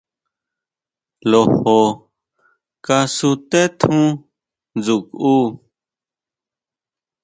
[1.29, 1.79] Lojo
[2.85, 4.05] kasuté tjún
[4.71, 5.33] ʼndsukʼu.